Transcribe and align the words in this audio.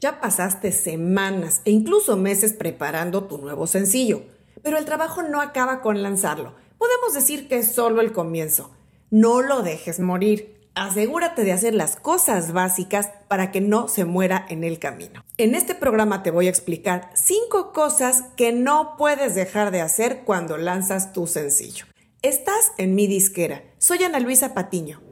Ya 0.00 0.18
pasaste 0.18 0.72
semanas 0.72 1.60
e 1.66 1.70
incluso 1.70 2.16
meses 2.16 2.54
preparando 2.54 3.24
tu 3.24 3.36
nuevo 3.36 3.66
sencillo, 3.66 4.22
pero 4.62 4.78
el 4.78 4.86
trabajo 4.86 5.22
no 5.22 5.42
acaba 5.42 5.82
con 5.82 6.02
lanzarlo. 6.02 6.54
Podemos 6.78 7.12
decir 7.12 7.48
que 7.48 7.58
es 7.58 7.72
solo 7.72 8.00
el 8.00 8.12
comienzo. 8.12 8.70
No 9.10 9.42
lo 9.42 9.60
dejes 9.60 10.00
morir. 10.00 10.58
Asegúrate 10.74 11.44
de 11.44 11.52
hacer 11.52 11.74
las 11.74 11.96
cosas 11.96 12.52
básicas 12.52 13.10
para 13.28 13.50
que 13.52 13.60
no 13.60 13.88
se 13.88 14.06
muera 14.06 14.46
en 14.48 14.64
el 14.64 14.78
camino. 14.78 15.22
En 15.36 15.54
este 15.54 15.74
programa 15.74 16.22
te 16.22 16.30
voy 16.30 16.46
a 16.46 16.50
explicar 16.50 17.10
cinco 17.12 17.72
cosas 17.74 18.22
que 18.36 18.52
no 18.52 18.94
puedes 18.96 19.34
dejar 19.34 19.70
de 19.70 19.82
hacer 19.82 20.22
cuando 20.24 20.56
lanzas 20.56 21.12
tu 21.12 21.26
sencillo. 21.26 21.84
Estás 22.22 22.72
en 22.78 22.94
mi 22.94 23.06
disquera. 23.06 23.64
Soy 23.76 24.02
Ana 24.04 24.20
Luisa 24.20 24.54
Patiño. 24.54 25.02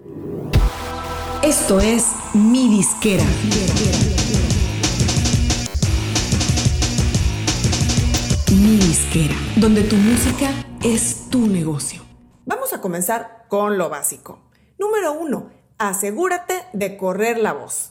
Esto 1.43 1.79
es 1.81 2.07
mi 2.33 2.69
disquera. 2.69 3.25
Mi 3.25 3.51
disquera, 3.51 4.08
donde 9.57 9.83
tu 9.83 9.97
música 9.97 10.49
es 10.83 11.29
tu 11.29 11.47
negocio. 11.47 12.01
Vamos 12.47 12.73
a 12.73 12.81
comenzar 12.81 13.45
con 13.49 13.77
lo 13.77 13.91
básico. 13.91 14.49
Número 14.79 15.13
uno, 15.13 15.51
asegúrate 15.77 16.55
de 16.73 16.97
correr 16.97 17.39
la 17.39 17.53
voz. 17.53 17.91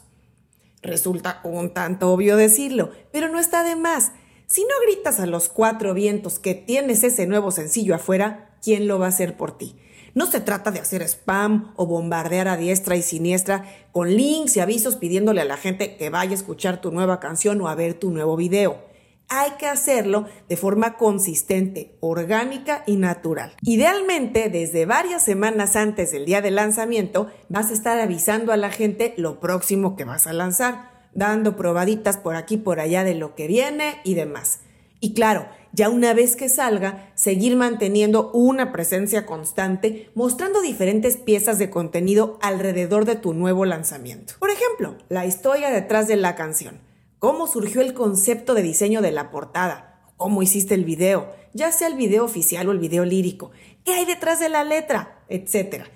Resulta 0.81 1.39
un 1.43 1.71
tanto 1.71 2.11
obvio 2.11 2.35
decirlo, 2.35 2.89
pero 3.11 3.29
no 3.29 3.39
está 3.39 3.61
de 3.61 3.75
más. 3.75 4.11
Si 4.47 4.63
no 4.63 4.69
gritas 4.87 5.19
a 5.19 5.27
los 5.27 5.49
cuatro 5.49 5.93
vientos 5.93 6.39
que 6.39 6.55
tienes 6.55 7.03
ese 7.03 7.27
nuevo 7.27 7.51
sencillo 7.51 7.93
afuera, 7.93 8.57
¿quién 8.63 8.87
lo 8.87 8.97
va 8.97 9.05
a 9.05 9.09
hacer 9.09 9.37
por 9.37 9.55
ti? 9.55 9.79
No 10.15 10.25
se 10.25 10.39
trata 10.39 10.71
de 10.71 10.79
hacer 10.79 11.03
spam 11.03 11.73
o 11.75 11.85
bombardear 11.85 12.47
a 12.47 12.57
diestra 12.57 12.95
y 12.95 13.03
siniestra 13.03 13.65
con 13.91 14.15
links 14.15 14.57
y 14.57 14.61
avisos 14.61 14.95
pidiéndole 14.95 15.41
a 15.41 15.45
la 15.45 15.57
gente 15.57 15.95
que 15.95 16.09
vaya 16.09 16.31
a 16.31 16.33
escuchar 16.33 16.81
tu 16.81 16.91
nueva 16.91 17.19
canción 17.19 17.61
o 17.61 17.67
a 17.67 17.75
ver 17.75 17.93
tu 17.93 18.09
nuevo 18.09 18.35
video. 18.35 18.86
Hay 19.29 19.51
que 19.59 19.67
hacerlo 19.67 20.25
de 20.47 20.55
forma 20.55 20.95
consistente, 20.95 21.97
orgánica 21.99 22.83
y 22.87 22.95
natural. 22.95 23.53
Idealmente, 23.61 24.49
desde 24.49 24.85
varias 24.85 25.23
semanas 25.23 25.75
antes 25.75 26.11
del 26.11 26.25
día 26.25 26.41
de 26.41 26.51
lanzamiento, 26.51 27.29
vas 27.49 27.69
a 27.69 27.73
estar 27.73 27.99
avisando 27.99 28.53
a 28.53 28.57
la 28.57 28.71
gente 28.71 29.13
lo 29.17 29.41
próximo 29.41 29.97
que 29.97 30.05
vas 30.05 30.27
a 30.27 30.33
lanzar, 30.33 30.91
dando 31.13 31.57
probaditas 31.57 32.15
por 32.15 32.37
aquí 32.37 32.55
por 32.55 32.79
allá 32.79 33.03
de 33.03 33.15
lo 33.15 33.35
que 33.35 33.47
viene 33.47 33.99
y 34.05 34.13
demás. 34.13 34.61
Y 35.01 35.13
claro, 35.13 35.47
ya 35.73 35.89
una 35.89 36.13
vez 36.13 36.35
que 36.35 36.49
salga, 36.49 37.11
seguir 37.13 37.55
manteniendo 37.55 38.31
una 38.31 38.71
presencia 38.71 39.25
constante, 39.25 40.09
mostrando 40.15 40.61
diferentes 40.61 41.17
piezas 41.17 41.59
de 41.59 41.69
contenido 41.69 42.39
alrededor 42.41 43.05
de 43.05 43.15
tu 43.15 43.33
nuevo 43.33 43.65
lanzamiento. 43.65 44.35
Por 44.39 44.49
ejemplo, 44.49 44.95
la 45.09 45.25
historia 45.25 45.69
detrás 45.69 46.07
de 46.07 46.15
la 46.15 46.35
canción, 46.35 46.79
cómo 47.19 47.47
surgió 47.47 47.81
el 47.81 47.93
concepto 47.93 48.53
de 48.53 48.63
diseño 48.63 49.01
de 49.01 49.11
la 49.11 49.31
portada, 49.31 50.11
cómo 50.17 50.43
hiciste 50.43 50.73
el 50.73 50.85
video, 50.85 51.31
ya 51.53 51.71
sea 51.71 51.87
el 51.87 51.95
video 51.95 52.23
oficial 52.23 52.67
o 52.67 52.71
el 52.71 52.79
video 52.79 53.05
lírico, 53.05 53.51
qué 53.83 53.93
hay 53.93 54.05
detrás 54.05 54.39
de 54.39 54.49
la 54.49 54.63
letra, 54.63 55.23
etcétera. 55.29 55.87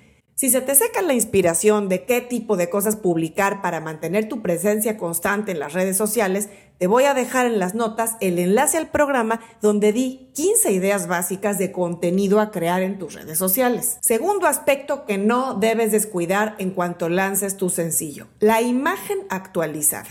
Si 0.42 0.50
se 0.50 0.62
te 0.62 0.74
seca 0.74 1.04
la 1.04 1.14
inspiración 1.14 1.88
de 1.88 2.04
qué 2.06 2.20
tipo 2.20 2.58
de 2.58 2.68
cosas 2.68 2.96
publicar 2.96 3.62
para 3.62 3.80
mantener 3.80 4.28
tu 4.28 4.42
presencia 4.42 4.98
constante 4.98 5.52
en 5.52 5.60
las 5.60 5.74
redes 5.74 5.98
sociales, 5.98 6.50
te 6.80 6.88
voy 6.88 7.04
a 7.04 7.14
dejar 7.14 7.46
en 7.46 7.60
las 7.60 7.76
notas 7.76 8.16
el 8.22 8.40
enlace 8.40 8.80
al 8.80 8.90
programa 8.90 9.40
donde 9.62 9.94
di 9.94 10.32
15 10.34 10.72
ideas 10.72 11.08
básicas 11.08 11.60
de 11.60 11.72
contenido 11.72 12.40
a 12.40 12.50
crear 12.50 12.82
en 12.82 12.98
tus 12.98 13.14
redes 13.14 13.38
sociales. 13.38 14.00
Segundo 14.02 14.48
aspecto 14.48 15.06
que 15.06 15.20
no 15.20 15.54
debes 15.54 15.92
descuidar 15.92 16.56
en 16.58 16.72
cuanto 16.72 17.08
lances 17.08 17.56
tu 17.56 17.70
sencillo, 17.70 18.28
la 18.40 18.64
imagen 18.64 19.20
actualizada. 19.30 20.10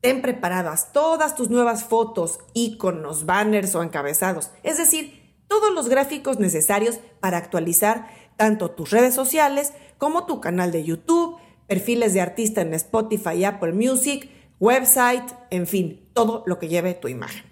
Ten 0.00 0.22
preparadas 0.22 0.92
todas 0.92 1.34
tus 1.34 1.50
nuevas 1.50 1.84
fotos, 1.84 2.40
iconos, 2.54 3.26
banners 3.26 3.74
o 3.74 3.82
encabezados, 3.82 4.50
es 4.62 4.78
decir, 4.78 5.20
todos 5.46 5.74
los 5.74 5.88
gráficos 5.88 6.38
necesarios 6.38 7.00
para 7.20 7.36
actualizar 7.36 8.08
tanto 8.36 8.70
tus 8.70 8.90
redes 8.90 9.14
sociales 9.14 9.72
como 9.98 10.24
tu 10.24 10.40
canal 10.40 10.72
de 10.72 10.84
YouTube, 10.84 11.36
perfiles 11.66 12.14
de 12.14 12.20
artista 12.22 12.62
en 12.62 12.72
Spotify 12.72 13.34
y 13.34 13.44
Apple 13.44 13.72
Music, 13.72 14.30
website, 14.58 15.30
en 15.50 15.66
fin, 15.66 16.08
todo 16.14 16.44
lo 16.46 16.58
que 16.58 16.68
lleve 16.68 16.94
tu 16.94 17.08
imagen. 17.08 17.44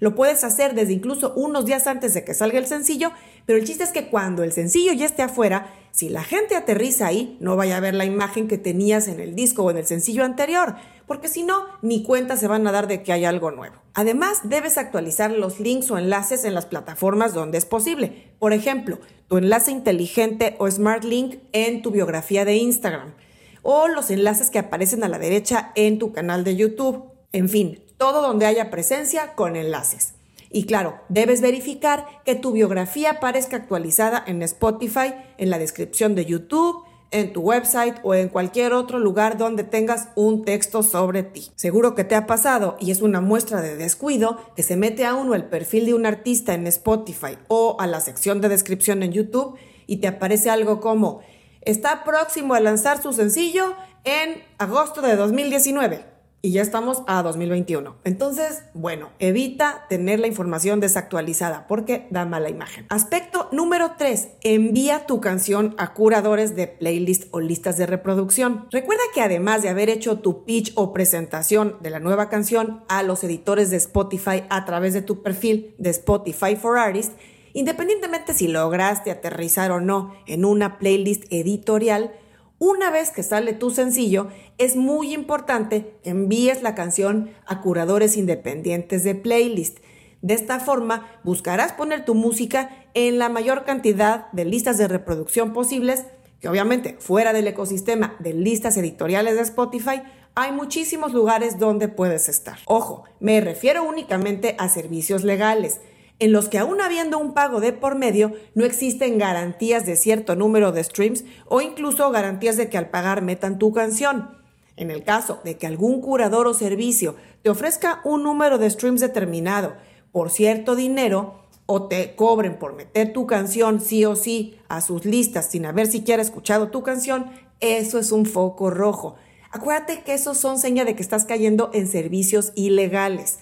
Lo 0.00 0.14
puedes 0.14 0.44
hacer 0.44 0.74
desde 0.74 0.94
incluso 0.94 1.32
unos 1.36 1.66
días 1.66 1.86
antes 1.86 2.14
de 2.14 2.24
que 2.24 2.34
salga 2.34 2.58
el 2.58 2.66
sencillo, 2.66 3.12
pero 3.46 3.58
el 3.58 3.64
chiste 3.64 3.84
es 3.84 3.90
que 3.90 4.08
cuando 4.08 4.42
el 4.42 4.52
sencillo 4.52 4.92
ya 4.92 5.06
esté 5.06 5.22
afuera, 5.22 5.74
si 5.92 6.08
la 6.08 6.24
gente 6.24 6.56
aterriza 6.56 7.06
ahí, 7.06 7.36
no 7.40 7.56
vaya 7.56 7.76
a 7.76 7.80
ver 7.80 7.94
la 7.94 8.04
imagen 8.04 8.48
que 8.48 8.58
tenías 8.58 9.08
en 9.08 9.20
el 9.20 9.34
disco 9.34 9.62
o 9.62 9.70
en 9.70 9.76
el 9.76 9.86
sencillo 9.86 10.24
anterior, 10.24 10.76
porque 11.06 11.28
si 11.28 11.42
no, 11.42 11.66
ni 11.82 12.02
cuenta 12.02 12.36
se 12.36 12.48
van 12.48 12.66
a 12.66 12.72
dar 12.72 12.86
de 12.86 13.02
que 13.02 13.12
hay 13.12 13.24
algo 13.24 13.50
nuevo. 13.50 13.76
Además, 13.94 14.40
debes 14.44 14.78
actualizar 14.78 15.30
los 15.30 15.60
links 15.60 15.90
o 15.90 15.98
enlaces 15.98 16.44
en 16.44 16.54
las 16.54 16.66
plataformas 16.66 17.34
donde 17.34 17.58
es 17.58 17.66
posible. 17.66 18.32
Por 18.38 18.52
ejemplo, 18.52 18.98
tu 19.28 19.36
enlace 19.36 19.70
inteligente 19.70 20.56
o 20.58 20.70
Smart 20.70 21.04
Link 21.04 21.38
en 21.52 21.82
tu 21.82 21.90
biografía 21.90 22.44
de 22.44 22.56
Instagram 22.56 23.14
o 23.62 23.88
los 23.88 24.10
enlaces 24.10 24.50
que 24.50 24.58
aparecen 24.58 25.04
a 25.04 25.08
la 25.08 25.18
derecha 25.18 25.72
en 25.74 25.98
tu 25.98 26.12
canal 26.12 26.44
de 26.44 26.56
YouTube. 26.56 27.04
En 27.32 27.48
fin, 27.48 27.82
todo 28.00 28.22
donde 28.22 28.46
haya 28.46 28.70
presencia 28.70 29.34
con 29.34 29.56
enlaces. 29.56 30.14
Y 30.50 30.64
claro, 30.64 30.98
debes 31.10 31.42
verificar 31.42 32.06
que 32.24 32.34
tu 32.34 32.50
biografía 32.50 33.10
aparezca 33.10 33.58
actualizada 33.58 34.24
en 34.26 34.42
Spotify, 34.42 35.14
en 35.36 35.50
la 35.50 35.58
descripción 35.58 36.14
de 36.14 36.24
YouTube, 36.24 36.82
en 37.10 37.34
tu 37.34 37.42
website 37.42 37.96
o 38.02 38.14
en 38.14 38.30
cualquier 38.30 38.72
otro 38.72 38.98
lugar 38.98 39.36
donde 39.36 39.64
tengas 39.64 40.08
un 40.14 40.46
texto 40.46 40.82
sobre 40.82 41.24
ti. 41.24 41.50
Seguro 41.56 41.94
que 41.94 42.04
te 42.04 42.14
ha 42.14 42.26
pasado 42.26 42.78
y 42.80 42.90
es 42.90 43.02
una 43.02 43.20
muestra 43.20 43.60
de 43.60 43.76
descuido 43.76 44.38
que 44.56 44.62
se 44.62 44.76
mete 44.76 45.04
a 45.04 45.14
uno 45.14 45.34
el 45.34 45.44
perfil 45.44 45.84
de 45.84 45.94
un 45.94 46.06
artista 46.06 46.54
en 46.54 46.66
Spotify 46.68 47.36
o 47.48 47.76
a 47.80 47.86
la 47.86 48.00
sección 48.00 48.40
de 48.40 48.48
descripción 48.48 49.02
en 49.02 49.12
YouTube 49.12 49.58
y 49.86 49.98
te 49.98 50.08
aparece 50.08 50.48
algo 50.48 50.80
como 50.80 51.20
está 51.60 52.02
próximo 52.04 52.54
a 52.54 52.60
lanzar 52.60 53.02
su 53.02 53.12
sencillo 53.12 53.74
en 54.04 54.42
agosto 54.56 55.02
de 55.02 55.16
2019 55.16 56.09
y 56.42 56.52
ya 56.52 56.62
estamos 56.62 57.02
a 57.06 57.22
2021. 57.22 57.96
Entonces, 58.04 58.62
bueno, 58.72 59.10
evita 59.18 59.86
tener 59.88 60.20
la 60.20 60.26
información 60.26 60.80
desactualizada 60.80 61.66
porque 61.66 62.06
da 62.10 62.24
mala 62.24 62.48
imagen. 62.48 62.86
Aspecto 62.88 63.48
número 63.52 63.92
3. 63.98 64.28
Envía 64.42 65.06
tu 65.06 65.20
canción 65.20 65.74
a 65.78 65.92
curadores 65.92 66.56
de 66.56 66.66
playlist 66.66 67.24
o 67.30 67.40
listas 67.40 67.76
de 67.76 67.86
reproducción. 67.86 68.66
Recuerda 68.70 69.02
que 69.14 69.22
además 69.22 69.62
de 69.62 69.68
haber 69.68 69.90
hecho 69.90 70.20
tu 70.20 70.44
pitch 70.44 70.72
o 70.76 70.92
presentación 70.92 71.76
de 71.80 71.90
la 71.90 72.00
nueva 72.00 72.28
canción 72.28 72.84
a 72.88 73.02
los 73.02 73.22
editores 73.24 73.70
de 73.70 73.76
Spotify 73.76 74.44
a 74.48 74.64
través 74.64 74.94
de 74.94 75.02
tu 75.02 75.22
perfil 75.22 75.74
de 75.78 75.90
Spotify 75.90 76.56
for 76.56 76.78
Artists, 76.78 77.16
independientemente 77.52 78.32
si 78.32 78.48
lograste 78.48 79.10
aterrizar 79.10 79.72
o 79.72 79.80
no 79.80 80.14
en 80.26 80.44
una 80.44 80.78
playlist 80.78 81.24
editorial, 81.30 82.12
una 82.60 82.90
vez 82.90 83.10
que 83.10 83.22
sale 83.22 83.54
tu 83.54 83.70
sencillo, 83.70 84.28
es 84.58 84.76
muy 84.76 85.14
importante 85.14 85.94
que 86.02 86.10
envíes 86.10 86.62
la 86.62 86.74
canción 86.74 87.30
a 87.46 87.62
curadores 87.62 88.18
independientes 88.18 89.02
de 89.02 89.14
playlist. 89.14 89.78
De 90.20 90.34
esta 90.34 90.60
forma, 90.60 91.10
buscarás 91.24 91.72
poner 91.72 92.04
tu 92.04 92.14
música 92.14 92.86
en 92.92 93.18
la 93.18 93.30
mayor 93.30 93.64
cantidad 93.64 94.30
de 94.32 94.44
listas 94.44 94.76
de 94.76 94.88
reproducción 94.88 95.54
posibles, 95.54 96.04
que 96.38 96.50
obviamente 96.50 96.96
fuera 97.00 97.32
del 97.32 97.48
ecosistema 97.48 98.14
de 98.18 98.34
listas 98.34 98.76
editoriales 98.76 99.36
de 99.36 99.42
Spotify, 99.42 100.02
hay 100.34 100.52
muchísimos 100.52 101.14
lugares 101.14 101.58
donde 101.58 101.88
puedes 101.88 102.28
estar. 102.28 102.58
Ojo, 102.66 103.04
me 103.20 103.40
refiero 103.40 103.84
únicamente 103.84 104.54
a 104.58 104.68
servicios 104.68 105.24
legales 105.24 105.80
en 106.20 106.32
los 106.32 106.48
que 106.48 106.58
aún 106.58 106.80
habiendo 106.82 107.18
un 107.18 107.32
pago 107.32 107.60
de 107.60 107.72
por 107.72 107.96
medio, 107.96 108.32
no 108.54 108.64
existen 108.64 109.18
garantías 109.18 109.86
de 109.86 109.96
cierto 109.96 110.36
número 110.36 110.70
de 110.70 110.84
streams 110.84 111.24
o 111.46 111.62
incluso 111.62 112.10
garantías 112.10 112.58
de 112.58 112.68
que 112.68 112.78
al 112.78 112.90
pagar 112.90 113.22
metan 113.22 113.58
tu 113.58 113.72
canción. 113.72 114.38
En 114.76 114.90
el 114.90 115.02
caso 115.02 115.40
de 115.44 115.56
que 115.56 115.66
algún 115.66 116.00
curador 116.02 116.46
o 116.46 116.54
servicio 116.54 117.16
te 117.42 117.50
ofrezca 117.50 118.00
un 118.04 118.22
número 118.22 118.58
de 118.58 118.68
streams 118.68 119.00
determinado 119.00 119.74
por 120.12 120.30
cierto 120.30 120.76
dinero 120.76 121.40
o 121.64 121.86
te 121.88 122.14
cobren 122.16 122.58
por 122.58 122.74
meter 122.74 123.12
tu 123.12 123.26
canción 123.26 123.80
sí 123.80 124.04
o 124.04 124.14
sí 124.14 124.58
a 124.68 124.82
sus 124.82 125.06
listas 125.06 125.46
sin 125.50 125.64
haber 125.64 125.86
siquiera 125.86 126.20
escuchado 126.20 126.68
tu 126.68 126.82
canción, 126.82 127.30
eso 127.60 127.98
es 127.98 128.12
un 128.12 128.26
foco 128.26 128.70
rojo. 128.70 129.16
Acuérdate 129.52 130.02
que 130.02 130.14
esos 130.14 130.36
son 130.36 130.58
señas 130.58 130.86
de 130.86 130.94
que 130.94 131.02
estás 131.02 131.24
cayendo 131.24 131.70
en 131.72 131.86
servicios 131.86 132.52
ilegales 132.56 133.38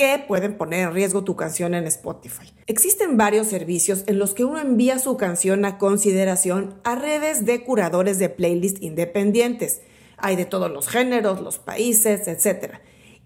que 0.00 0.24
pueden 0.26 0.56
poner 0.56 0.80
en 0.80 0.94
riesgo 0.94 1.24
tu 1.24 1.36
canción 1.36 1.74
en 1.74 1.86
Spotify. 1.86 2.54
Existen 2.66 3.18
varios 3.18 3.48
servicios 3.48 4.04
en 4.06 4.18
los 4.18 4.32
que 4.32 4.46
uno 4.46 4.58
envía 4.58 4.98
su 4.98 5.18
canción 5.18 5.66
a 5.66 5.76
consideración 5.76 6.80
a 6.84 6.94
redes 6.94 7.44
de 7.44 7.62
curadores 7.62 8.18
de 8.18 8.30
playlist 8.30 8.82
independientes. 8.82 9.82
Hay 10.16 10.36
de 10.36 10.46
todos 10.46 10.70
los 10.70 10.88
géneros, 10.88 11.42
los 11.42 11.58
países, 11.58 12.28
etc. 12.28 12.76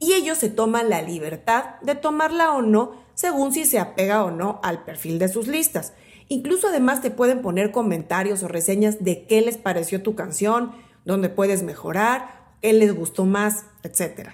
Y 0.00 0.14
ellos 0.14 0.38
se 0.38 0.50
toman 0.50 0.90
la 0.90 1.00
libertad 1.00 1.76
de 1.82 1.94
tomarla 1.94 2.50
o 2.54 2.60
no 2.60 3.04
según 3.14 3.52
si 3.52 3.66
se 3.66 3.78
apega 3.78 4.24
o 4.24 4.32
no 4.32 4.58
al 4.64 4.82
perfil 4.82 5.20
de 5.20 5.28
sus 5.28 5.46
listas. 5.46 5.92
Incluso 6.26 6.66
además 6.66 7.02
te 7.02 7.12
pueden 7.12 7.40
poner 7.40 7.70
comentarios 7.70 8.42
o 8.42 8.48
reseñas 8.48 9.04
de 9.04 9.28
qué 9.28 9.42
les 9.42 9.58
pareció 9.58 10.02
tu 10.02 10.16
canción, 10.16 10.72
dónde 11.04 11.28
puedes 11.28 11.62
mejorar, 11.62 12.56
qué 12.60 12.72
les 12.72 12.92
gustó 12.92 13.26
más, 13.26 13.66
etc. 13.84 14.30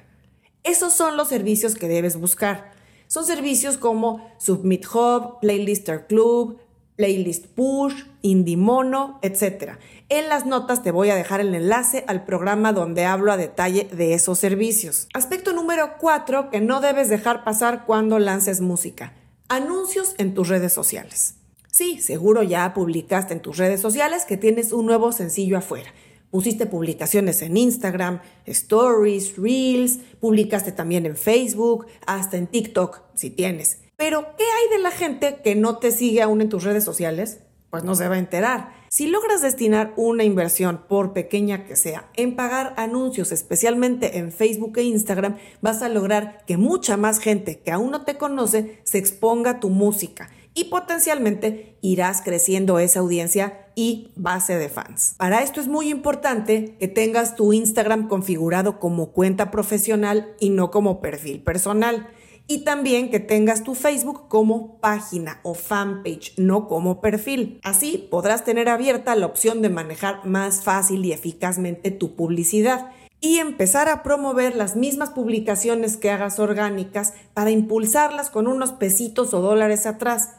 Esos 0.65 0.93
son 0.93 1.17
los 1.17 1.29
servicios 1.29 1.75
que 1.75 1.89
debes 1.89 2.17
buscar. 2.17 2.73
Son 3.07 3.25
servicios 3.25 3.77
como 3.77 4.31
Submit 4.39 4.87
Hub, 4.87 5.41
Playlister 5.41 6.07
Club, 6.07 6.61
Playlist 7.01 7.47
Push, 7.47 8.05
Indimono, 8.21 9.19
etc. 9.23 9.79
En 10.11 10.29
las 10.29 10.45
notas 10.45 10.83
te 10.83 10.91
voy 10.91 11.09
a 11.09 11.15
dejar 11.15 11.41
el 11.41 11.55
enlace 11.55 12.05
al 12.09 12.25
programa 12.25 12.75
donde 12.75 13.07
hablo 13.07 13.33
a 13.33 13.39
detalle 13.39 13.89
de 13.91 14.13
esos 14.13 14.39
servicios. 14.39 15.09
Aspecto 15.15 15.55
número 15.55 15.95
4 15.99 16.51
que 16.51 16.61
no 16.61 16.83
debes 16.83 17.09
dejar 17.09 17.43
pasar 17.43 17.87
cuando 17.87 18.19
lances 18.19 18.61
música. 18.61 19.15
Anuncios 19.49 20.15
en 20.19 20.35
tus 20.35 20.49
redes 20.49 20.75
sociales. 20.75 21.37
Sí, 21.73 22.03
seguro 22.03 22.43
ya 22.43 22.75
publicaste 22.75 23.33
en 23.33 23.41
tus 23.41 23.57
redes 23.57 23.81
sociales 23.81 24.27
que 24.27 24.37
tienes 24.37 24.71
un 24.71 24.85
nuevo 24.85 25.13
sencillo 25.13 25.57
afuera. 25.57 25.91
Pusiste 26.31 26.67
publicaciones 26.67 27.43
en 27.43 27.57
Instagram, 27.57 28.21
stories, 28.47 29.37
reels, 29.37 29.99
publicaste 30.21 30.71
también 30.71 31.05
en 31.05 31.17
Facebook, 31.17 31.87
hasta 32.07 32.37
en 32.37 32.47
TikTok, 32.47 33.03
si 33.15 33.31
tienes. 33.31 33.81
Pero, 33.97 34.37
¿qué 34.39 34.45
hay 34.45 34.77
de 34.77 34.83
la 34.83 34.93
gente 34.93 35.41
que 35.43 35.57
no 35.57 35.79
te 35.79 35.91
sigue 35.91 36.23
aún 36.23 36.41
en 36.41 36.49
tus 36.49 36.63
redes 36.63 36.85
sociales? 36.85 37.41
Pues 37.69 37.83
no 37.83 37.97
se 37.97 38.09
va 38.09 38.15
a 38.15 38.19
enterar. 38.19 38.73
Si 38.89 39.09
logras 39.09 39.43
destinar 39.43 39.93
una 39.97 40.23
inversión, 40.23 40.85
por 40.89 41.13
pequeña 41.13 41.65
que 41.65 41.75
sea, 41.75 42.11
en 42.15 42.37
pagar 42.37 42.75
anuncios, 42.77 43.33
especialmente 43.33 44.19
en 44.19 44.31
Facebook 44.31 44.79
e 44.79 44.83
Instagram, 44.85 45.37
vas 45.61 45.83
a 45.83 45.89
lograr 45.89 46.45
que 46.47 46.57
mucha 46.57 46.97
más 46.97 47.19
gente 47.19 47.61
que 47.61 47.73
aún 47.73 47.91
no 47.91 48.05
te 48.05 48.19
conoce 48.19 48.81
se 48.85 48.99
exponga 48.99 49.51
a 49.51 49.61
tu 49.61 49.69
música 49.69 50.31
y 50.55 50.65
potencialmente 50.65 51.77
irás 51.81 52.23
creciendo 52.23 52.79
esa 52.79 53.01
audiencia 53.01 53.67
y 53.75 54.13
base 54.17 54.57
de 54.57 54.69
fans. 54.69 55.15
Para 55.17 55.43
esto 55.43 55.61
es 55.61 55.69
muy 55.69 55.89
importante 55.89 56.77
que 56.79 56.89
tengas 56.89 57.37
tu 57.37 57.53
Instagram 57.53 58.09
configurado 58.09 58.79
como 58.79 59.13
cuenta 59.13 59.51
profesional 59.51 60.35
y 60.41 60.51
no 60.51 60.71
como 60.71 61.01
perfil 61.01 61.43
personal 61.43 62.09
y 62.51 62.65
también 62.65 63.13
que 63.13 63.21
tengas 63.21 63.63
tu 63.63 63.77
Facebook 63.77 64.27
como 64.27 64.81
página 64.81 65.39
o 65.45 65.55
fanpage, 65.55 66.35
no 66.37 66.67
como 66.67 67.01
perfil. 67.01 67.61
Así 67.63 68.09
podrás 68.11 68.43
tener 68.43 68.69
abierta 68.69 69.15
la 69.15 69.27
opción 69.27 69.63
de 69.63 69.69
manejar 69.69 70.27
más 70.27 70.61
fácil 70.61 71.05
y 71.05 71.13
eficazmente 71.13 71.93
tu 71.93 72.17
publicidad 72.17 72.91
y 73.21 73.39
empezar 73.39 73.89
a 73.89 74.03
promover 74.03 74.57
las 74.57 74.75
mismas 74.75 75.11
publicaciones 75.11 75.97
que 75.97 76.11
hagas 76.11 76.41
orgánicas 76.41 77.13
para 77.35 77.53
impulsarlas 77.53 78.31
con 78.31 78.49
unos 78.49 78.73
pesitos 78.73 79.33
o 79.33 79.41
dólares 79.41 79.87
atrás. 79.87 80.31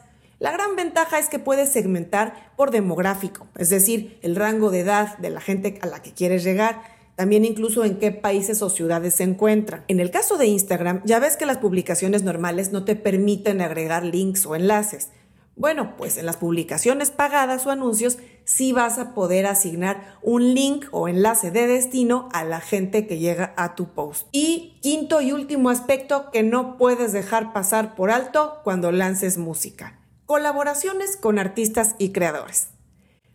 La 0.42 0.50
gran 0.50 0.74
ventaja 0.74 1.20
es 1.20 1.28
que 1.28 1.38
puedes 1.38 1.68
segmentar 1.68 2.50
por 2.56 2.72
demográfico, 2.72 3.46
es 3.56 3.70
decir, 3.70 4.18
el 4.22 4.34
rango 4.34 4.72
de 4.72 4.80
edad 4.80 5.16
de 5.18 5.30
la 5.30 5.40
gente 5.40 5.78
a 5.82 5.86
la 5.86 6.02
que 6.02 6.14
quieres 6.14 6.42
llegar 6.42 6.82
también 7.14 7.44
incluso 7.44 7.84
en 7.84 8.00
qué 8.00 8.10
países 8.10 8.60
o 8.60 8.68
ciudades 8.68 9.14
se 9.14 9.22
encuentran. 9.22 9.84
En 9.86 10.00
el 10.00 10.10
caso 10.10 10.38
de 10.38 10.46
Instagram, 10.46 11.00
ya 11.04 11.20
ves 11.20 11.36
que 11.36 11.46
las 11.46 11.58
publicaciones 11.58 12.24
normales 12.24 12.72
no 12.72 12.84
te 12.84 12.96
permiten 12.96 13.60
agregar 13.60 14.04
links 14.04 14.44
o 14.44 14.56
enlaces. 14.56 15.10
Bueno, 15.54 15.96
pues 15.96 16.16
en 16.16 16.26
las 16.26 16.38
publicaciones 16.38 17.12
pagadas 17.12 17.64
o 17.64 17.70
anuncios 17.70 18.18
sí 18.42 18.72
vas 18.72 18.98
a 18.98 19.14
poder 19.14 19.46
asignar 19.46 20.16
un 20.22 20.54
link 20.54 20.86
o 20.90 21.06
enlace 21.06 21.52
de 21.52 21.68
destino 21.68 22.28
a 22.32 22.42
la 22.42 22.60
gente 22.60 23.06
que 23.06 23.20
llega 23.20 23.54
a 23.56 23.76
tu 23.76 23.90
post. 23.90 24.26
Y 24.32 24.76
quinto 24.82 25.20
y 25.20 25.30
último 25.30 25.70
aspecto 25.70 26.32
que 26.32 26.42
no 26.42 26.78
puedes 26.78 27.12
dejar 27.12 27.52
pasar 27.52 27.94
por 27.94 28.10
alto 28.10 28.58
cuando 28.64 28.90
lances 28.90 29.38
música. 29.38 30.01
Colaboraciones 30.32 31.18
con 31.18 31.38
artistas 31.38 31.94
y 31.98 32.12
creadores. 32.12 32.68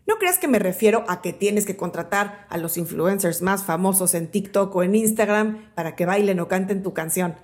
No 0.07 0.15
creas 0.15 0.39
que 0.39 0.47
me 0.47 0.57
refiero 0.57 1.05
a 1.07 1.21
que 1.21 1.31
tienes 1.31 1.67
que 1.67 1.77
contratar 1.77 2.47
a 2.49 2.57
los 2.57 2.75
influencers 2.75 3.43
más 3.43 3.63
famosos 3.63 4.15
en 4.15 4.31
TikTok 4.31 4.75
o 4.75 4.81
en 4.81 4.95
Instagram 4.95 5.69
para 5.75 5.95
que 5.95 6.07
bailen 6.07 6.39
o 6.39 6.47
canten 6.47 6.81
tu 6.81 6.93
canción. 6.93 7.35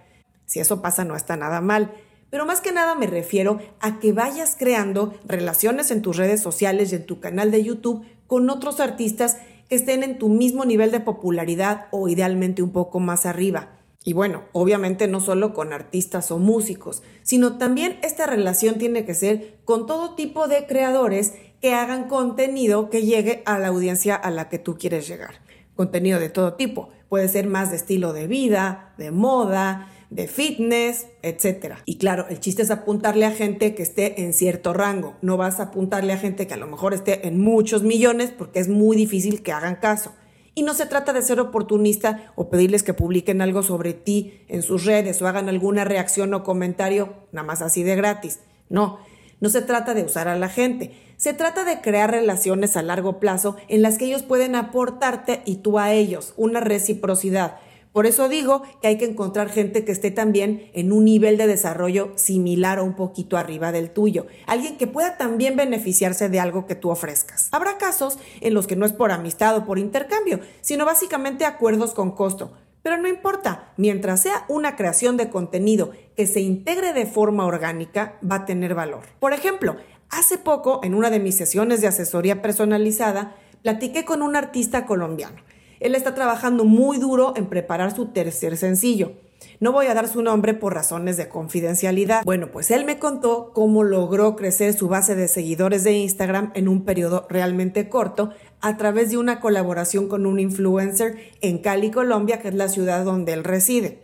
Si 0.47 0.59
eso 0.59 0.81
pasa 0.81 1.05
no 1.05 1.15
está 1.15 1.37
nada 1.37 1.61
mal. 1.61 1.93
Pero 2.31 2.47
más 2.47 2.61
que 2.61 2.71
nada 2.71 2.95
me 2.95 3.05
refiero 3.05 3.59
a 3.79 3.99
que 3.99 4.11
vayas 4.11 4.55
creando 4.57 5.13
relaciones 5.23 5.91
en 5.91 6.01
tus 6.01 6.17
redes 6.17 6.41
sociales 6.41 6.91
y 6.91 6.95
en 6.95 7.05
tu 7.05 7.19
canal 7.19 7.51
de 7.51 7.63
YouTube 7.63 8.07
con 8.25 8.49
otros 8.49 8.79
artistas 8.79 9.37
que 9.69 9.75
estén 9.75 10.01
en 10.01 10.17
tu 10.17 10.29
mismo 10.29 10.65
nivel 10.65 10.89
de 10.89 10.99
popularidad 10.99 11.89
o 11.91 12.07
idealmente 12.07 12.63
un 12.63 12.71
poco 12.71 12.99
más 12.99 13.27
arriba. 13.27 13.82
Y 14.03 14.13
bueno, 14.13 14.43
obviamente 14.51 15.07
no 15.07 15.21
solo 15.21 15.53
con 15.53 15.71
artistas 15.71 16.29
o 16.31 16.37
músicos, 16.37 17.03
sino 17.23 17.57
también 17.57 17.99
esta 18.03 18.25
relación 18.25 18.77
tiene 18.77 19.05
que 19.05 19.13
ser 19.13 19.59
con 19.63 19.85
todo 19.85 20.15
tipo 20.15 20.47
de 20.47 20.65
creadores 20.67 21.33
que 21.61 21.73
hagan 21.73 22.09
contenido 22.09 22.89
que 22.89 23.03
llegue 23.03 23.41
a 23.45 23.57
la 23.59 23.69
audiencia 23.69 24.15
a 24.15 24.29
la 24.29 24.49
que 24.49 24.59
tú 24.59 24.77
quieres 24.77 25.07
llegar. 25.07 25.35
Contenido 25.75 26.19
de 26.19 26.29
todo 26.29 26.55
tipo. 26.55 26.89
Puede 27.07 27.29
ser 27.29 27.47
más 27.47 27.69
de 27.69 27.77
estilo 27.77 28.11
de 28.11 28.27
vida, 28.27 28.93
de 28.97 29.11
moda, 29.11 29.89
de 30.09 30.27
fitness, 30.27 31.07
etc. 31.21 31.75
Y 31.85 31.97
claro, 31.97 32.27
el 32.29 32.39
chiste 32.39 32.61
es 32.61 32.71
apuntarle 32.71 33.25
a 33.25 33.31
gente 33.31 33.73
que 33.73 33.83
esté 33.83 34.23
en 34.23 34.33
cierto 34.33 34.73
rango. 34.73 35.15
No 35.21 35.37
vas 35.37 35.59
a 35.59 35.63
apuntarle 35.63 36.13
a 36.13 36.17
gente 36.17 36.45
que 36.45 36.53
a 36.53 36.57
lo 36.57 36.67
mejor 36.67 36.93
esté 36.93 37.27
en 37.27 37.39
muchos 37.39 37.83
millones 37.83 38.31
porque 38.37 38.59
es 38.59 38.67
muy 38.67 38.97
difícil 38.97 39.41
que 39.41 39.53
hagan 39.53 39.75
caso. 39.77 40.13
Y 40.55 40.63
no 40.63 40.73
se 40.73 40.85
trata 40.85 41.13
de 41.13 41.21
ser 41.21 41.39
oportunista 41.39 42.31
o 42.35 42.49
pedirles 42.49 42.83
que 42.83 42.93
publiquen 42.93 43.41
algo 43.41 43.63
sobre 43.63 43.93
ti 43.93 44.41
en 44.47 44.61
sus 44.61 44.85
redes 44.85 45.21
o 45.21 45.27
hagan 45.27 45.49
alguna 45.49 45.83
reacción 45.83 46.33
o 46.33 46.43
comentario, 46.43 47.13
nada 47.31 47.45
más 47.45 47.61
así 47.61 47.83
de 47.83 47.95
gratis. 47.95 48.39
No, 48.69 48.99
no 49.39 49.49
se 49.49 49.61
trata 49.61 49.93
de 49.93 50.03
usar 50.03 50.27
a 50.27 50.37
la 50.37 50.49
gente, 50.49 50.91
se 51.17 51.33
trata 51.33 51.63
de 51.63 51.81
crear 51.81 52.11
relaciones 52.11 52.77
a 52.77 52.81
largo 52.81 53.19
plazo 53.19 53.55
en 53.67 53.81
las 53.81 53.97
que 53.97 54.05
ellos 54.05 54.23
pueden 54.23 54.55
aportarte 54.55 55.41
y 55.45 55.55
tú 55.57 55.79
a 55.79 55.91
ellos, 55.91 56.33
una 56.37 56.59
reciprocidad. 56.59 57.57
Por 57.93 58.07
eso 58.07 58.27
digo 58.27 58.63
que 58.81 58.87
hay 58.87 58.97
que 58.97 59.05
encontrar 59.05 59.49
gente 59.49 59.85
que 59.85 59.91
esté 59.91 60.09
también 60.09 60.71
en 60.73 60.91
un 60.91 61.05
nivel 61.05 61.37
de 61.37 61.45
desarrollo 61.45 62.11
similar 62.15 62.79
o 62.79 62.83
un 62.83 62.95
poquito 62.95 63.37
arriba 63.37 63.71
del 63.71 63.91
tuyo. 63.91 64.25
Alguien 64.47 64.77
que 64.77 64.87
pueda 64.87 65.15
también 65.15 65.55
beneficiarse 65.55 66.27
de 66.27 66.39
algo 66.39 66.65
que 66.65 66.73
tú 66.73 66.89
ofrezcas. 66.89 67.49
Habrá 67.51 67.77
casos 67.77 68.17
en 68.41 68.55
los 68.55 68.65
que 68.65 68.75
no 68.75 68.87
es 68.87 68.93
por 68.93 69.11
amistad 69.11 69.55
o 69.55 69.65
por 69.65 69.77
intercambio, 69.77 70.39
sino 70.61 70.85
básicamente 70.85 71.45
acuerdos 71.45 71.93
con 71.93 72.11
costo. 72.11 72.53
Pero 72.81 72.97
no 72.97 73.07
importa, 73.07 73.71
mientras 73.77 74.21
sea 74.23 74.43
una 74.49 74.75
creación 74.75 75.15
de 75.15 75.29
contenido 75.29 75.91
que 76.17 76.25
se 76.25 76.41
integre 76.41 76.93
de 76.93 77.05
forma 77.05 77.45
orgánica, 77.45 78.17
va 78.29 78.37
a 78.37 78.45
tener 78.45 78.73
valor. 78.73 79.03
Por 79.19 79.33
ejemplo, 79.33 79.77
hace 80.09 80.39
poco, 80.39 80.81
en 80.83 80.95
una 80.95 81.11
de 81.11 81.19
mis 81.19 81.37
sesiones 81.37 81.79
de 81.79 81.87
asesoría 81.87 82.41
personalizada, 82.41 83.35
platiqué 83.61 84.03
con 84.03 84.23
un 84.23 84.35
artista 84.35 84.87
colombiano. 84.87 85.37
Él 85.83 85.95
está 85.95 86.15
trabajando 86.15 86.63
muy 86.63 86.97
duro 86.97 87.33
en 87.35 87.47
preparar 87.47 87.93
su 87.93 88.05
tercer 88.05 88.55
sencillo. 88.55 89.11
No 89.59 89.73
voy 89.73 89.87
a 89.87 89.93
dar 89.93 90.07
su 90.07 90.21
nombre 90.21 90.53
por 90.53 90.73
razones 90.73 91.17
de 91.17 91.27
confidencialidad. 91.27 92.23
Bueno, 92.23 92.51
pues 92.53 92.71
él 92.71 92.85
me 92.85 92.99
contó 92.99 93.51
cómo 93.53 93.83
logró 93.83 94.37
crecer 94.37 94.73
su 94.73 94.87
base 94.87 95.13
de 95.13 95.27
seguidores 95.27 95.83
de 95.83 95.91
Instagram 95.91 96.51
en 96.55 96.69
un 96.69 96.85
periodo 96.85 97.27
realmente 97.29 97.89
corto 97.89 98.29
a 98.61 98.77
través 98.77 99.11
de 99.11 99.17
una 99.17 99.41
colaboración 99.41 100.07
con 100.07 100.25
un 100.25 100.39
influencer 100.39 101.17
en 101.41 101.57
Cali, 101.57 101.91
Colombia, 101.91 102.39
que 102.39 102.47
es 102.47 102.55
la 102.55 102.69
ciudad 102.69 103.03
donde 103.03 103.33
él 103.33 103.43
reside. 103.43 104.03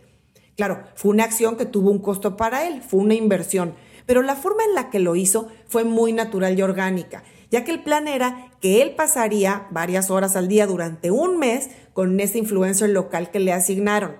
Claro, 0.56 0.82
fue 0.96 1.12
una 1.12 1.24
acción 1.24 1.56
que 1.56 1.64
tuvo 1.64 1.90
un 1.90 2.00
costo 2.00 2.36
para 2.36 2.68
él, 2.68 2.82
fue 2.82 3.00
una 3.00 3.14
inversión, 3.14 3.72
pero 4.04 4.20
la 4.20 4.36
forma 4.36 4.64
en 4.64 4.74
la 4.74 4.90
que 4.90 4.98
lo 4.98 5.16
hizo 5.16 5.48
fue 5.66 5.84
muy 5.84 6.12
natural 6.12 6.58
y 6.58 6.60
orgánica, 6.60 7.24
ya 7.50 7.64
que 7.64 7.72
el 7.72 7.82
plan 7.82 8.08
era 8.08 8.50
que 8.60 8.82
él 8.82 8.94
pasaría 8.94 9.66
varias 9.70 10.10
horas 10.10 10.36
al 10.36 10.48
día 10.48 10.66
durante 10.66 11.10
un 11.10 11.38
mes 11.38 11.70
con 11.92 12.18
ese 12.20 12.38
influencer 12.38 12.90
local 12.90 13.30
que 13.30 13.40
le 13.40 13.52
asignaron. 13.52 14.16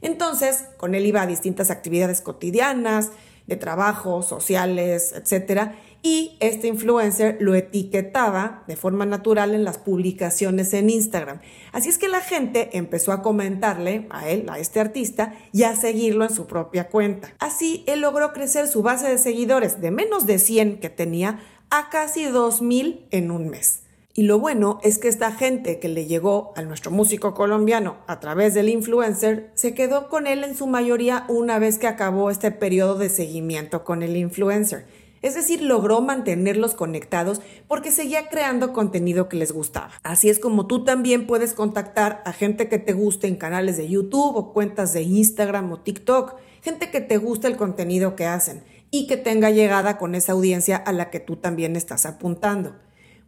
Entonces, 0.00 0.64
con 0.76 0.94
él 0.94 1.06
iba 1.06 1.22
a 1.22 1.26
distintas 1.26 1.70
actividades 1.70 2.20
cotidianas, 2.20 3.10
de 3.48 3.56
trabajo, 3.56 4.22
sociales, 4.22 5.14
etcétera, 5.16 5.74
y 6.02 6.36
este 6.38 6.68
influencer 6.68 7.38
lo 7.40 7.54
etiquetaba 7.56 8.62
de 8.68 8.76
forma 8.76 9.04
natural 9.04 9.54
en 9.54 9.64
las 9.64 9.78
publicaciones 9.78 10.72
en 10.74 10.90
Instagram. 10.90 11.40
Así 11.72 11.88
es 11.88 11.98
que 11.98 12.08
la 12.08 12.20
gente 12.20 12.76
empezó 12.76 13.10
a 13.10 13.22
comentarle 13.22 14.06
a 14.10 14.28
él, 14.28 14.46
a 14.48 14.58
este 14.60 14.78
artista, 14.78 15.34
y 15.52 15.64
a 15.64 15.74
seguirlo 15.74 16.24
en 16.24 16.32
su 16.32 16.46
propia 16.46 16.88
cuenta. 16.88 17.32
Así, 17.40 17.84
él 17.88 18.02
logró 18.02 18.32
crecer 18.32 18.68
su 18.68 18.82
base 18.82 19.08
de 19.08 19.18
seguidores 19.18 19.80
de 19.80 19.90
menos 19.90 20.26
de 20.26 20.38
100 20.38 20.78
que 20.78 20.90
tenía 20.90 21.40
a 21.70 21.90
casi 21.90 22.24
2.000 22.24 23.06
en 23.10 23.30
un 23.30 23.48
mes. 23.50 23.82
Y 24.14 24.22
lo 24.22 24.38
bueno 24.40 24.80
es 24.82 24.98
que 24.98 25.08
esta 25.08 25.30
gente 25.32 25.78
que 25.78 25.88
le 25.88 26.06
llegó 26.06 26.52
a 26.56 26.62
nuestro 26.62 26.90
músico 26.90 27.34
colombiano 27.34 27.98
a 28.06 28.18
través 28.18 28.52
del 28.54 28.68
influencer 28.68 29.52
se 29.54 29.74
quedó 29.74 30.08
con 30.08 30.26
él 30.26 30.42
en 30.42 30.56
su 30.56 30.66
mayoría 30.66 31.24
una 31.28 31.58
vez 31.58 31.78
que 31.78 31.86
acabó 31.86 32.30
este 32.30 32.50
periodo 32.50 32.96
de 32.96 33.10
seguimiento 33.10 33.84
con 33.84 34.02
el 34.02 34.16
influencer. 34.16 34.86
Es 35.20 35.34
decir, 35.34 35.62
logró 35.62 36.00
mantenerlos 36.00 36.74
conectados 36.74 37.40
porque 37.66 37.90
seguía 37.90 38.28
creando 38.28 38.72
contenido 38.72 39.28
que 39.28 39.36
les 39.36 39.52
gustaba. 39.52 39.92
Así 40.02 40.30
es 40.30 40.38
como 40.38 40.66
tú 40.66 40.84
también 40.84 41.26
puedes 41.26 41.54
contactar 41.54 42.22
a 42.24 42.32
gente 42.32 42.68
que 42.68 42.78
te 42.78 42.92
guste 42.94 43.26
en 43.26 43.36
canales 43.36 43.76
de 43.76 43.88
YouTube 43.88 44.36
o 44.36 44.52
cuentas 44.52 44.92
de 44.92 45.02
Instagram 45.02 45.70
o 45.72 45.80
TikTok, 45.80 46.36
gente 46.62 46.90
que 46.90 47.00
te 47.00 47.18
guste 47.18 47.46
el 47.46 47.56
contenido 47.56 48.16
que 48.16 48.26
hacen 48.26 48.62
y 48.90 49.06
que 49.06 49.16
tenga 49.16 49.50
llegada 49.50 49.98
con 49.98 50.14
esa 50.14 50.32
audiencia 50.32 50.76
a 50.76 50.92
la 50.92 51.10
que 51.10 51.20
tú 51.20 51.36
también 51.36 51.76
estás 51.76 52.06
apuntando. 52.06 52.76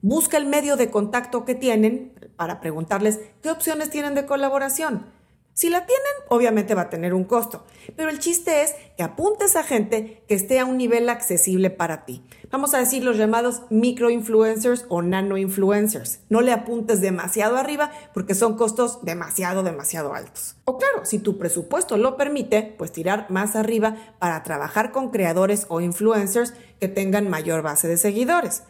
Busca 0.03 0.37
el 0.37 0.47
medio 0.47 0.77
de 0.77 0.91
contacto 0.91 1.45
que 1.45 1.55
tienen 1.55 2.13
para 2.37 2.61
preguntarles 2.61 3.21
qué 3.43 3.51
opciones 3.51 3.91
tienen 3.91 4.15
de 4.15 4.27
colaboración. 4.27 5.07
Si 5.61 5.69
la 5.69 5.85
tienen, 5.85 6.13
obviamente 6.31 6.75
va 6.75 6.81
a 6.81 6.89
tener 6.89 7.13
un 7.13 7.25
costo, 7.25 7.67
pero 7.95 8.09
el 8.09 8.19
chiste 8.19 8.63
es 8.63 8.75
que 8.97 9.03
apuntes 9.03 9.57
a 9.57 9.63
gente 9.63 10.23
que 10.27 10.35
esté 10.35 10.59
a 10.59 10.65
un 10.65 10.79
nivel 10.79 11.07
accesible 11.11 11.69
para 11.69 12.07
ti. 12.07 12.25
Vamos 12.51 12.73
a 12.73 12.79
decir 12.79 13.05
los 13.05 13.19
llamados 13.19 13.65
micro-influencers 13.69 14.87
o 14.89 15.03
nano-influencers. 15.03 16.21
No 16.31 16.41
le 16.41 16.53
apuntes 16.53 17.03
demasiado 17.03 17.59
arriba 17.59 17.93
porque 18.15 18.35
son 18.35 18.57
costos 18.57 19.05
demasiado, 19.05 19.63
demasiado 19.63 20.15
altos. 20.15 20.57
O 20.65 20.79
claro, 20.79 21.05
si 21.05 21.19
tu 21.19 21.37
presupuesto 21.37 21.99
lo 21.99 22.17
permite, 22.17 22.75
pues 22.79 22.91
tirar 22.91 23.27
más 23.31 23.55
arriba 23.55 23.97
para 24.19 24.43
trabajar 24.43 24.93
con 24.93 25.11
creadores 25.11 25.67
o 25.69 25.83
influencers 25.83 26.55
que 26.81 26.89
tengan 26.89 27.29
mayor 27.29 27.61
base 27.61 27.87
de 27.87 27.99
seguidores. 27.99 28.63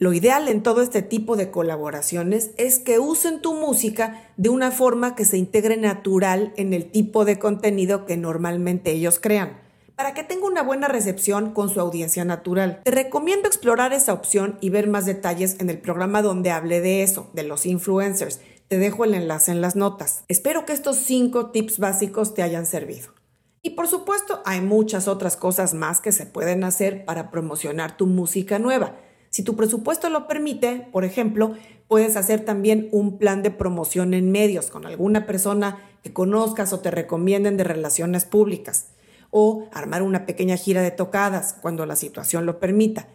Lo 0.00 0.12
ideal 0.12 0.46
en 0.46 0.62
todo 0.62 0.80
este 0.80 1.02
tipo 1.02 1.34
de 1.34 1.50
colaboraciones 1.50 2.52
es 2.56 2.78
que 2.78 3.00
usen 3.00 3.42
tu 3.42 3.54
música 3.54 4.22
de 4.36 4.48
una 4.48 4.70
forma 4.70 5.16
que 5.16 5.24
se 5.24 5.38
integre 5.38 5.76
natural 5.76 6.52
en 6.56 6.72
el 6.72 6.88
tipo 6.92 7.24
de 7.24 7.40
contenido 7.40 8.06
que 8.06 8.16
normalmente 8.16 8.92
ellos 8.92 9.18
crean, 9.20 9.58
para 9.96 10.14
que 10.14 10.22
tenga 10.22 10.46
una 10.46 10.62
buena 10.62 10.86
recepción 10.86 11.50
con 11.50 11.68
su 11.68 11.80
audiencia 11.80 12.24
natural. 12.24 12.80
Te 12.84 12.92
recomiendo 12.92 13.48
explorar 13.48 13.92
esa 13.92 14.12
opción 14.12 14.56
y 14.60 14.70
ver 14.70 14.86
más 14.86 15.04
detalles 15.04 15.56
en 15.58 15.68
el 15.68 15.78
programa 15.78 16.22
donde 16.22 16.52
hablé 16.52 16.80
de 16.80 17.02
eso, 17.02 17.28
de 17.32 17.42
los 17.42 17.66
influencers. 17.66 18.38
Te 18.68 18.78
dejo 18.78 19.04
el 19.04 19.14
enlace 19.14 19.50
en 19.50 19.60
las 19.60 19.74
notas. 19.74 20.22
Espero 20.28 20.64
que 20.64 20.74
estos 20.74 20.98
cinco 20.98 21.50
tips 21.50 21.80
básicos 21.80 22.34
te 22.34 22.42
hayan 22.42 22.66
servido. 22.66 23.14
Y 23.62 23.70
por 23.70 23.88
supuesto, 23.88 24.42
hay 24.44 24.60
muchas 24.60 25.08
otras 25.08 25.36
cosas 25.36 25.74
más 25.74 26.00
que 26.00 26.12
se 26.12 26.24
pueden 26.24 26.62
hacer 26.62 27.04
para 27.04 27.32
promocionar 27.32 27.96
tu 27.96 28.06
música 28.06 28.60
nueva. 28.60 28.94
Si 29.30 29.42
tu 29.42 29.56
presupuesto 29.56 30.10
lo 30.10 30.26
permite, 30.26 30.88
por 30.92 31.04
ejemplo, 31.04 31.54
puedes 31.86 32.16
hacer 32.16 32.44
también 32.44 32.88
un 32.92 33.18
plan 33.18 33.42
de 33.42 33.50
promoción 33.50 34.14
en 34.14 34.30
medios 34.30 34.70
con 34.70 34.86
alguna 34.86 35.26
persona 35.26 35.78
que 36.02 36.12
conozcas 36.12 36.72
o 36.72 36.80
te 36.80 36.90
recomienden 36.90 37.56
de 37.56 37.64
relaciones 37.64 38.24
públicas, 38.24 38.88
o 39.30 39.68
armar 39.72 40.02
una 40.02 40.26
pequeña 40.26 40.56
gira 40.56 40.82
de 40.82 40.90
tocadas 40.90 41.54
cuando 41.60 41.84
la 41.86 41.96
situación 41.96 42.46
lo 42.46 42.60
permita. 42.60 43.08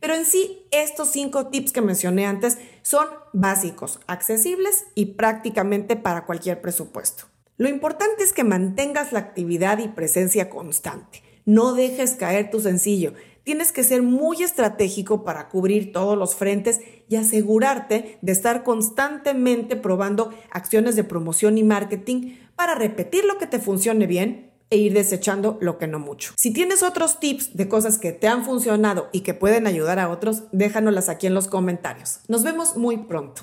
Pero 0.00 0.14
en 0.14 0.24
sí, 0.24 0.66
estos 0.70 1.10
cinco 1.10 1.48
tips 1.48 1.72
que 1.72 1.82
mencioné 1.82 2.26
antes 2.26 2.58
son 2.82 3.06
básicos, 3.32 4.00
accesibles 4.06 4.86
y 4.94 5.06
prácticamente 5.06 5.94
para 5.96 6.24
cualquier 6.24 6.60
presupuesto. 6.60 7.24
Lo 7.58 7.68
importante 7.68 8.22
es 8.22 8.32
que 8.32 8.42
mantengas 8.42 9.12
la 9.12 9.18
actividad 9.18 9.78
y 9.78 9.88
presencia 9.88 10.48
constante. 10.48 11.22
No 11.44 11.74
dejes 11.74 12.12
caer 12.12 12.50
tu 12.50 12.60
sencillo. 12.60 13.14
Tienes 13.44 13.72
que 13.72 13.82
ser 13.82 14.02
muy 14.02 14.42
estratégico 14.42 15.24
para 15.24 15.48
cubrir 15.48 15.92
todos 15.92 16.16
los 16.16 16.34
frentes 16.34 16.80
y 17.08 17.16
asegurarte 17.16 18.18
de 18.20 18.32
estar 18.32 18.62
constantemente 18.62 19.76
probando 19.76 20.30
acciones 20.50 20.94
de 20.94 21.04
promoción 21.04 21.58
y 21.58 21.64
marketing 21.64 22.36
para 22.54 22.74
repetir 22.74 23.24
lo 23.24 23.38
que 23.38 23.46
te 23.46 23.58
funcione 23.58 24.06
bien 24.06 24.50
e 24.70 24.76
ir 24.76 24.94
desechando 24.94 25.58
lo 25.60 25.78
que 25.78 25.88
no 25.88 25.98
mucho. 25.98 26.32
Si 26.36 26.52
tienes 26.52 26.82
otros 26.82 27.18
tips 27.18 27.56
de 27.56 27.68
cosas 27.68 27.98
que 27.98 28.12
te 28.12 28.28
han 28.28 28.44
funcionado 28.44 29.08
y 29.12 29.20
que 29.20 29.34
pueden 29.34 29.66
ayudar 29.66 29.98
a 29.98 30.08
otros, 30.08 30.44
déjanoslas 30.52 31.08
aquí 31.08 31.26
en 31.26 31.34
los 31.34 31.48
comentarios. 31.48 32.20
Nos 32.28 32.44
vemos 32.44 32.76
muy 32.76 32.98
pronto. 32.98 33.42